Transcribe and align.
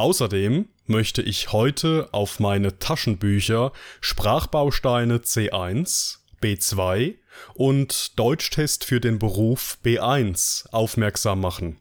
Außerdem 0.00 0.66
möchte 0.86 1.20
ich 1.20 1.52
heute 1.52 2.08
auf 2.12 2.40
meine 2.40 2.78
Taschenbücher 2.78 3.70
Sprachbausteine 4.00 5.18
C1, 5.18 6.20
B2 6.40 7.16
und 7.52 8.18
Deutschtest 8.18 8.84
für 8.84 8.98
den 8.98 9.18
Beruf 9.18 9.76
B1 9.84 10.70
aufmerksam 10.70 11.42
machen. 11.42 11.78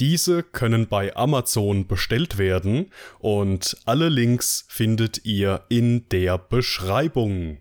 Diese 0.00 0.42
können 0.42 0.88
bei 0.88 1.14
Amazon 1.14 1.86
bestellt 1.86 2.36
werden 2.36 2.90
und 3.20 3.76
alle 3.84 4.08
Links 4.08 4.64
findet 4.68 5.24
ihr 5.24 5.62
in 5.68 6.08
der 6.08 6.38
Beschreibung. 6.38 7.58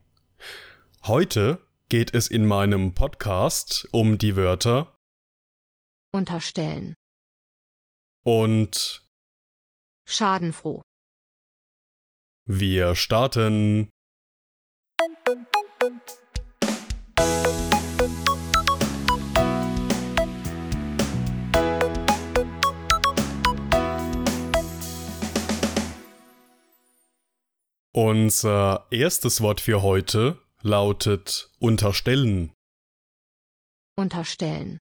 Heute 1.03 1.59
geht 1.89 2.11
es 2.15 2.27
in 2.27 2.47
meinem 2.47 2.95
Podcast 2.95 3.87
um 3.91 4.17
die 4.17 4.35
Wörter 4.35 4.97
unterstellen, 6.11 6.95
und 8.23 9.04
schadenfroh, 10.05 10.81
wir 12.47 12.93
starten. 12.95 13.89
Unser 27.91 28.85
erstes 28.91 29.41
Wort 29.41 29.59
für 29.59 29.81
heute 29.81 30.37
lautet 30.61 31.49
unterstellen. 31.59 32.51
unterstellen, 33.97 34.77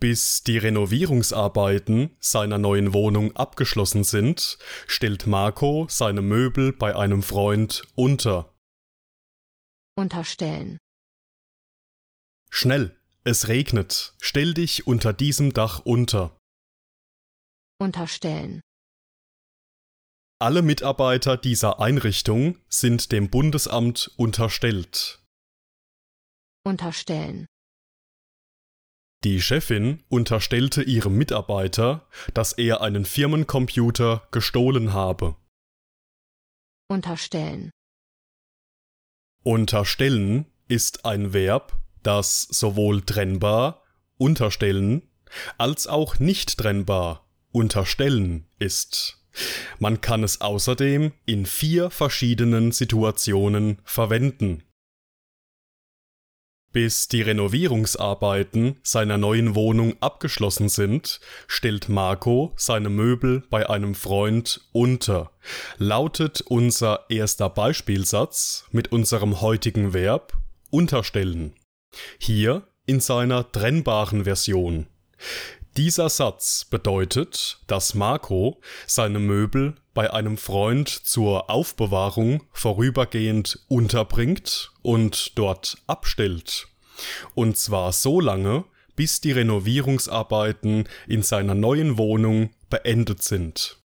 Bis 0.00 0.44
die 0.44 0.58
Renovierungsarbeiten 0.58 2.16
seiner 2.20 2.58
neuen 2.58 2.92
Wohnung 2.92 3.34
abgeschlossen 3.34 4.04
sind, 4.04 4.58
stellt 4.86 5.26
Marco 5.26 5.86
seine 5.90 6.22
Möbel 6.22 6.72
bei 6.72 6.94
einem 6.94 7.22
Freund 7.22 7.82
unter. 7.96 8.54
unterstellen, 9.96 10.78
Schnell, 12.50 12.96
es 13.24 13.48
regnet, 13.48 14.14
stell 14.20 14.54
dich 14.54 14.86
unter 14.86 15.12
diesem 15.12 15.52
Dach 15.52 15.80
unter. 15.84 16.38
unterstellen, 17.80 18.60
Alle 20.40 20.62
Mitarbeiter 20.62 21.36
dieser 21.36 21.80
Einrichtung 21.80 22.58
sind 22.68 23.10
dem 23.10 23.28
Bundesamt 23.30 24.12
unterstellt. 24.16 25.20
unterstellen, 26.64 27.46
Die 29.24 29.40
Chefin 29.40 30.04
unterstellte 30.08 30.82
ihrem 30.82 31.16
Mitarbeiter, 31.18 32.06
dass 32.34 32.52
er 32.52 32.82
einen 32.82 33.04
Firmencomputer 33.04 34.28
gestohlen 34.30 34.92
habe. 34.92 35.36
unterstellen, 36.88 37.70
Unterstellen 39.42 40.46
ist 40.68 41.04
ein 41.04 41.32
Verb, 41.32 41.78
das 42.02 42.42
sowohl 42.42 43.02
trennbar, 43.02 43.82
unterstellen, 44.18 45.02
als 45.56 45.86
auch 45.86 46.18
nicht 46.18 46.58
trennbar, 46.58 47.26
unterstellen 47.50 48.46
ist. 48.58 49.24
Man 49.78 50.00
kann 50.00 50.22
es 50.22 50.40
außerdem 50.40 51.12
in 51.24 51.46
vier 51.46 51.90
verschiedenen 51.90 52.72
Situationen 52.72 53.78
verwenden. 53.84 54.64
Bis 56.78 57.08
die 57.08 57.22
Renovierungsarbeiten 57.22 58.76
seiner 58.84 59.18
neuen 59.18 59.56
Wohnung 59.56 59.96
abgeschlossen 59.98 60.68
sind, 60.68 61.18
stellt 61.48 61.88
Marco 61.88 62.52
seine 62.56 62.88
Möbel 62.88 63.42
bei 63.50 63.68
einem 63.68 63.96
Freund 63.96 64.60
unter. 64.70 65.32
Lautet 65.78 66.40
unser 66.40 67.06
erster 67.08 67.50
Beispielsatz 67.50 68.64
mit 68.70 68.92
unserem 68.92 69.40
heutigen 69.40 69.92
Verb 69.92 70.34
unterstellen. 70.70 71.56
Hier 72.20 72.62
in 72.86 73.00
seiner 73.00 73.50
trennbaren 73.50 74.22
Version. 74.22 74.86
Dieser 75.78 76.08
Satz 76.08 76.64
bedeutet, 76.64 77.60
dass 77.68 77.94
Marco 77.94 78.60
seine 78.88 79.20
Möbel 79.20 79.76
bei 79.94 80.12
einem 80.12 80.36
Freund 80.36 80.88
zur 80.88 81.50
Aufbewahrung 81.50 82.42
vorübergehend 82.50 83.64
unterbringt 83.68 84.72
und 84.82 85.38
dort 85.38 85.78
abstellt. 85.86 86.66
Und 87.36 87.58
zwar 87.58 87.92
so 87.92 88.20
lange, 88.20 88.64
bis 88.96 89.20
die 89.20 89.30
Renovierungsarbeiten 89.30 90.88
in 91.06 91.22
seiner 91.22 91.54
neuen 91.54 91.96
Wohnung 91.96 92.50
beendet 92.70 93.22
sind. 93.22 93.80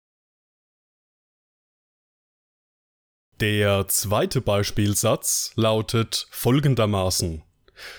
Der 3.39 3.87
zweite 3.87 4.41
Beispielsatz 4.41 5.51
lautet 5.53 6.25
folgendermaßen 6.31 7.43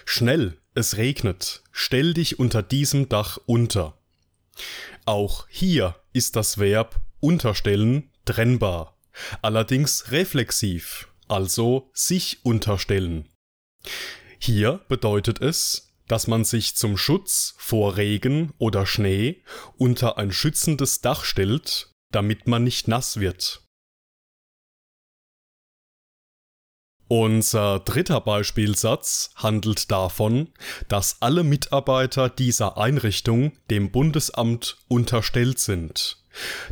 Schnell, 0.04 0.58
es 0.74 0.96
regnet, 0.96 1.62
stell 1.72 2.14
dich 2.14 2.38
unter 2.38 2.62
diesem 2.62 3.08
Dach 3.08 3.38
unter. 3.46 3.98
Auch 5.04 5.46
hier 5.48 5.96
ist 6.12 6.36
das 6.36 6.58
Verb 6.58 7.00
unterstellen 7.20 8.10
trennbar, 8.24 8.96
allerdings 9.42 10.10
reflexiv, 10.10 11.08
also 11.28 11.90
sich 11.94 12.44
unterstellen. 12.44 13.28
Hier 14.38 14.80
bedeutet 14.88 15.40
es, 15.40 15.92
dass 16.08 16.26
man 16.26 16.44
sich 16.44 16.76
zum 16.76 16.96
Schutz 16.96 17.54
vor 17.56 17.96
Regen 17.96 18.52
oder 18.58 18.86
Schnee 18.86 19.42
unter 19.78 20.18
ein 20.18 20.32
schützendes 20.32 21.00
Dach 21.00 21.24
stellt, 21.24 21.90
damit 22.10 22.46
man 22.46 22.64
nicht 22.64 22.88
nass 22.88 23.20
wird. 23.20 23.63
Unser 27.08 27.80
dritter 27.80 28.20
Beispielsatz 28.20 29.30
handelt 29.36 29.90
davon, 29.90 30.48
dass 30.88 31.20
alle 31.20 31.44
Mitarbeiter 31.44 32.30
dieser 32.30 32.78
Einrichtung 32.78 33.52
dem 33.70 33.90
Bundesamt 33.90 34.78
unterstellt 34.88 35.58
sind. 35.58 36.18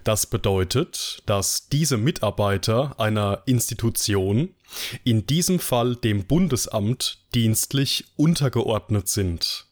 Das 0.04 0.26
bedeutet, 0.26 1.22
dass 1.26 1.68
diese 1.68 1.96
Mitarbeiter 1.96 2.98
einer 2.98 3.42
Institution, 3.46 4.54
in 5.04 5.26
diesem 5.26 5.58
Fall 5.58 5.96
dem 5.96 6.24
Bundesamt, 6.24 7.18
dienstlich 7.34 8.06
untergeordnet 8.16 9.08
sind. 9.08 9.66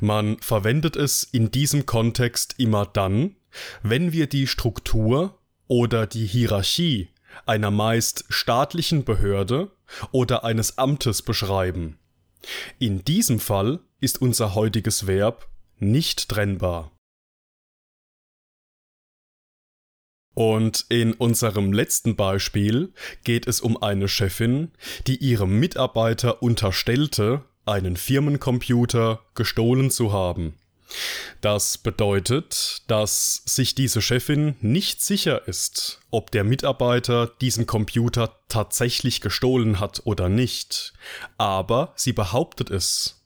Man 0.00 0.38
verwendet 0.40 0.96
es 0.96 1.22
in 1.22 1.50
diesem 1.50 1.86
Kontext 1.86 2.56
immer 2.58 2.84
dann, 2.84 3.36
wenn 3.82 4.12
wir 4.12 4.26
die 4.26 4.46
Struktur 4.46 5.38
oder 5.68 6.06
die 6.06 6.26
Hierarchie 6.26 7.09
einer 7.46 7.70
meist 7.70 8.24
staatlichen 8.28 9.04
Behörde 9.04 9.70
oder 10.12 10.44
eines 10.44 10.78
Amtes 10.78 11.22
beschreiben. 11.22 11.98
In 12.78 13.04
diesem 13.04 13.40
Fall 13.40 13.80
ist 14.00 14.20
unser 14.22 14.54
heutiges 14.54 15.06
Verb 15.06 15.48
nicht 15.78 16.28
trennbar. 16.28 16.92
Und 20.34 20.86
in 20.88 21.12
unserem 21.12 21.72
letzten 21.72 22.16
Beispiel 22.16 22.94
geht 23.24 23.46
es 23.46 23.60
um 23.60 23.82
eine 23.82 24.08
Chefin, 24.08 24.70
die 25.06 25.16
ihrem 25.16 25.58
Mitarbeiter 25.58 26.42
unterstellte, 26.42 27.44
einen 27.66 27.96
Firmencomputer 27.96 29.20
gestohlen 29.34 29.90
zu 29.90 30.12
haben. 30.12 30.54
Das 31.40 31.78
bedeutet, 31.78 32.82
dass 32.86 33.42
sich 33.46 33.74
diese 33.74 34.02
Chefin 34.02 34.56
nicht 34.60 35.02
sicher 35.02 35.46
ist, 35.48 36.00
ob 36.10 36.30
der 36.30 36.44
Mitarbeiter 36.44 37.28
diesen 37.40 37.66
Computer 37.66 38.38
tatsächlich 38.48 39.20
gestohlen 39.20 39.80
hat 39.80 40.02
oder 40.04 40.28
nicht, 40.28 40.92
aber 41.38 41.92
sie 41.96 42.12
behauptet 42.12 42.70
es. 42.70 43.22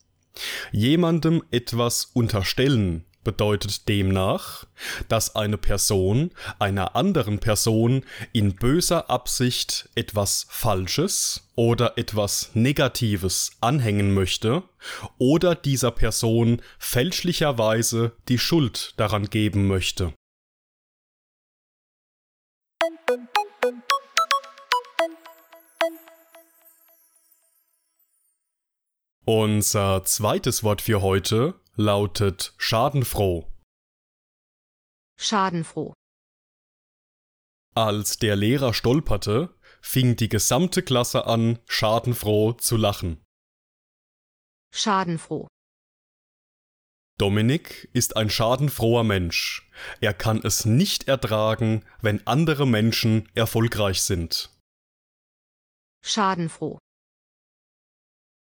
Jemandem 0.72 1.42
etwas 1.50 2.04
unterstellen 2.12 3.04
bedeutet 3.24 3.88
demnach, 3.88 4.64
dass 5.08 5.34
eine 5.34 5.58
Person 5.58 6.30
einer 6.58 6.94
anderen 6.94 7.38
Person 7.38 8.04
in 8.32 8.54
böser 8.54 9.10
Absicht 9.10 9.88
etwas 9.94 10.46
Falsches 10.48 11.48
oder 11.56 11.98
etwas 11.98 12.50
Negatives 12.54 13.52
anhängen 13.60 14.12
möchte 14.12 14.62
oder 15.18 15.54
dieser 15.54 15.90
Person 15.90 16.62
fälschlicherweise 16.78 18.12
die 18.28 18.38
Schuld 18.38 18.94
daran 18.96 19.30
geben 19.30 19.66
möchte. 19.66 20.12
Unser 29.26 30.04
zweites 30.04 30.62
Wort 30.62 30.82
für 30.82 31.00
heute 31.00 31.54
lautet 31.76 32.54
schadenfroh. 32.58 33.50
Schadenfroh. 35.18 35.92
Als 37.74 38.18
der 38.18 38.36
Lehrer 38.36 38.72
stolperte, 38.74 39.54
fing 39.80 40.16
die 40.16 40.28
gesamte 40.28 40.82
Klasse 40.82 41.26
an, 41.26 41.58
schadenfroh 41.66 42.52
zu 42.52 42.76
lachen. 42.76 43.24
Schadenfroh. 44.72 45.48
Dominik 47.18 47.88
ist 47.92 48.16
ein 48.16 48.28
schadenfroher 48.28 49.04
Mensch. 49.04 49.70
Er 50.00 50.14
kann 50.14 50.38
es 50.42 50.64
nicht 50.64 51.06
ertragen, 51.06 51.84
wenn 52.00 52.26
andere 52.26 52.66
Menschen 52.66 53.28
erfolgreich 53.34 54.02
sind. 54.02 54.50
Schadenfroh. 56.04 56.78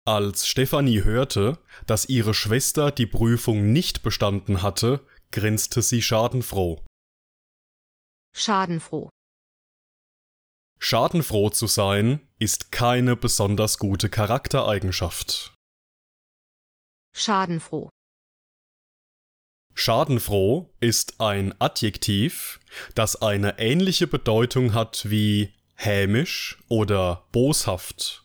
Als 0.07 0.47
Stefanie 0.47 1.05
hörte, 1.05 1.59
dass 1.87 2.09
ihre 2.09 2.35
Schwester 2.35 2.91
die 2.91 3.07
Prüfung 3.07 3.73
nicht 3.73 4.03
bestanden 4.03 4.63
hatte, 4.63 5.07
grinste 5.31 5.83
sie 5.83 6.03
schadenfroh. 6.03 6.85
Schadenfroh. 8.35 9.11
Schadenfroh 10.79 11.51
zu 11.51 11.67
sein 11.67 12.27
ist 12.39 12.73
keine 12.73 13.15
besonders 13.15 13.79
gute 13.79 14.09
Charaktereigenschaft. 14.09 15.55
Schadenfroh. 17.15 17.91
Schadenfroh 19.75 20.71
ist 20.81 21.21
ein 21.21 21.55
Adjektiv, 21.61 22.61
das 22.95 23.21
eine 23.21 23.59
ähnliche 23.59 24.07
Bedeutung 24.07 24.73
hat 24.73 25.11
wie 25.11 25.55
hämisch 25.75 26.59
oder 26.69 27.29
boshaft. 27.33 28.25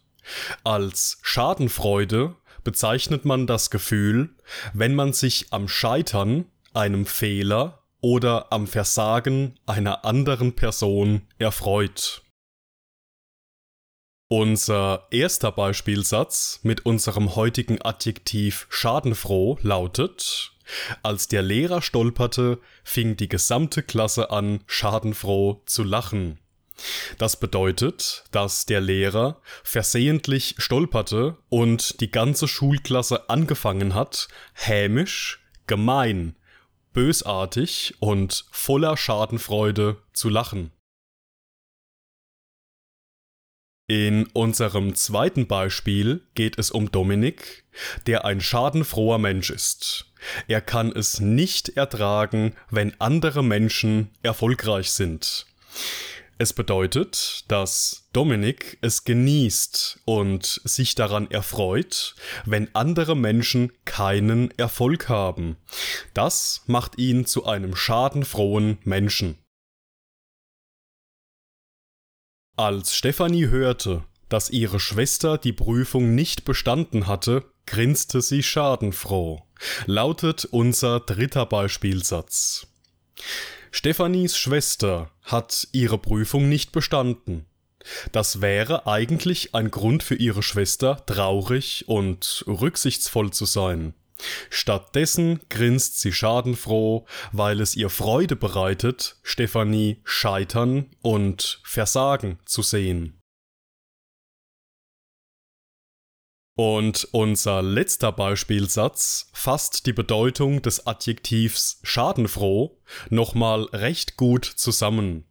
Als 0.64 1.20
Schadenfreude 1.22 2.36
bezeichnet 2.64 3.26
man 3.26 3.48
das 3.48 3.70
Gefühl, 3.70 4.36
wenn 4.74 4.96
man 4.96 5.14
sich 5.14 5.48
am 5.52 5.68
Scheitern, 5.68 6.46
einem 6.74 7.06
Fehler 7.06 7.84
oder 8.02 8.52
am 8.52 8.68
Versagen 8.68 9.58
einer 9.66 10.04
anderen 10.06 10.54
Person 10.56 11.22
erfreut. 11.38 12.24
Unser 14.28 15.08
erster 15.12 15.52
Beispielsatz 15.52 16.60
mit 16.64 16.86
unserem 16.86 17.36
heutigen 17.36 17.82
Adjektiv 17.82 18.66
schadenfroh 18.70 19.60
lautet 19.62 20.54
Als 21.04 21.28
der 21.28 21.44
Lehrer 21.44 21.84
stolperte, 21.84 22.60
fing 22.84 23.18
die 23.18 23.30
gesamte 23.30 23.84
Klasse 23.84 24.32
an, 24.32 24.62
schadenfroh 24.66 25.62
zu 25.68 25.84
lachen. 25.84 26.40
Das 27.18 27.40
bedeutet, 27.40 28.26
dass 28.32 28.66
der 28.66 28.82
Lehrer 28.82 29.42
versehentlich 29.64 30.56
stolperte 30.58 31.38
und 31.50 32.02
die 32.02 32.12
ganze 32.12 32.48
Schulklasse 32.48 33.30
angefangen 33.30 33.94
hat, 33.94 34.28
hämisch, 34.54 35.46
gemein, 35.68 36.36
bösartig 36.94 37.96
und 38.00 38.46
voller 38.52 38.98
Schadenfreude 38.98 39.98
zu 40.14 40.30
lachen. 40.30 40.72
In 43.88 44.26
unserem 44.34 44.96
zweiten 44.96 45.46
Beispiel 45.46 46.22
geht 46.34 46.58
es 46.58 46.72
um 46.72 46.92
Dominik, 46.92 47.66
der 48.08 48.26
ein 48.26 48.42
schadenfroher 48.42 49.20
Mensch 49.20 49.52
ist. 49.52 50.12
Er 50.48 50.62
kann 50.62 50.92
es 50.92 51.20
nicht 51.20 51.70
ertragen, 51.78 52.56
wenn 52.72 53.00
andere 53.00 53.44
Menschen 53.44 54.10
erfolgreich 54.24 54.90
sind. 54.90 55.46
Es 56.38 56.52
bedeutet, 56.52 57.46
dass 57.48 58.10
Dominik 58.12 58.78
es 58.82 59.06
genießt 59.06 60.02
und 60.04 60.60
sich 60.66 60.94
daran 60.94 61.32
erfreut, 61.32 62.16
wenn 62.44 62.74
andere 62.76 63.16
Menschen 63.16 63.72
keinen 63.86 64.52
Erfolg 64.58 65.08
haben. 65.08 65.56
Das 66.14 66.64
macht 66.68 66.98
ihn 66.98 67.26
zu 67.26 67.46
einem 67.46 67.76
schadenfrohen 67.76 68.80
Menschen. 68.84 69.38
Als 72.58 72.96
Stefanie 72.96 73.48
hörte, 73.48 74.04
dass 74.28 74.50
ihre 74.50 74.82
Schwester 74.82 75.38
die 75.38 75.54
Prüfung 75.54 76.16
nicht 76.16 76.44
bestanden 76.44 77.08
hatte, 77.08 77.50
grinste 77.66 78.22
sie 78.22 78.44
schadenfroh, 78.44 79.44
lautet 79.86 80.44
unser 80.46 81.00
dritter 81.00 81.46
Beispielsatz. 81.46 82.68
Stefanis 83.72 84.38
Schwester 84.38 85.12
hat 85.24 85.68
ihre 85.72 85.98
Prüfung 85.98 86.50
nicht 86.50 86.72
bestanden. 86.72 87.46
Das 88.12 88.42
wäre 88.42 88.88
eigentlich 88.88 89.54
ein 89.54 89.70
Grund 89.70 90.02
für 90.02 90.16
ihre 90.16 90.42
Schwester, 90.42 91.06
traurig 91.06 91.86
und 91.88 92.44
rücksichtsvoll 92.48 93.32
zu 93.32 93.46
sein. 93.46 93.94
Stattdessen 94.50 95.42
grinst 95.50 96.00
sie 96.00 96.14
schadenfroh, 96.14 97.06
weil 97.32 97.60
es 97.60 97.76
ihr 97.76 97.90
Freude 97.90 98.36
bereitet, 98.36 99.18
Stefanie 99.24 100.02
scheitern 100.04 100.88
und 101.02 101.60
versagen 101.64 102.40
zu 102.46 102.62
sehen. 102.62 103.22
Und 106.56 107.10
unser 107.12 107.62
letzter 107.62 108.14
Beispielsatz 108.14 109.30
fasst 109.34 109.86
die 109.86 109.94
Bedeutung 109.94 110.62
des 110.62 110.88
Adjektivs 110.88 111.80
schadenfroh 111.84 112.78
nochmal 113.10 113.66
recht 113.74 114.16
gut 114.16 114.46
zusammen. 114.46 115.26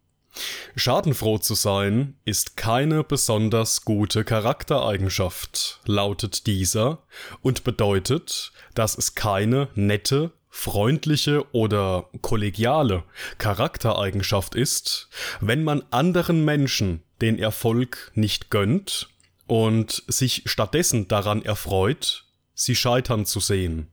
Schadenfroh 0.77 1.39
zu 1.39 1.55
sein 1.55 2.19
ist 2.27 2.59
keine 2.59 3.05
besonders 3.05 3.87
gute 3.87 4.25
Charaktereigenschaft, 4.25 5.81
lautet 5.87 6.47
dieser, 6.47 7.05
und 7.41 7.65
bedeutet, 7.65 8.53
dass 8.75 8.99
es 8.99 9.15
keine 9.15 9.69
nette, 9.75 10.33
freundliche 10.51 11.47
oder 11.53 12.11
kollegiale 12.21 13.05
Charaktereigenschaft 13.39 14.55
ist, 14.57 15.09
wenn 15.41 15.65
man 15.65 15.85
anderen 15.91 16.45
Menschen 16.45 17.03
den 17.21 17.39
Erfolg 17.39 18.13
nicht 18.15 18.51
gönnt 18.51 19.09
und 19.47 20.03
sich 20.07 20.43
stattdessen 20.47 21.09
daran 21.09 21.43
erfreut, 21.43 22.27
sie 22.55 22.75
scheitern 22.75 23.27
zu 23.27 23.41
sehen. 23.41 23.91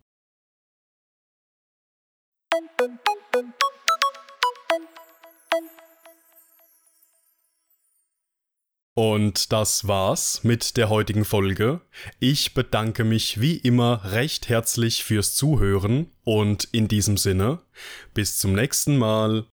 Und 8.94 9.54
das 9.54 9.88
war's 9.88 10.44
mit 10.44 10.76
der 10.76 10.90
heutigen 10.90 11.24
Folge. 11.24 11.82
Ich 12.20 12.54
bedanke 12.54 13.06
mich 13.06 13.40
wie 13.40 13.56
immer 13.56 14.02
recht 14.12 14.50
herzlich 14.50 15.04
fürs 15.04 15.34
Zuhören 15.34 16.12
und 16.24 16.66
in 16.74 16.88
diesem 16.88 17.16
Sinne, 17.16 17.62
bis 18.14 18.38
zum 18.38 18.54
nächsten 18.54 18.98
Mal. 18.98 19.48